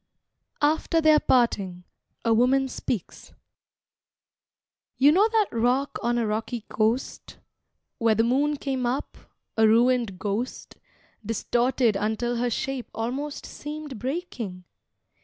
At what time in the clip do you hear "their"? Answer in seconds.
0.99-1.19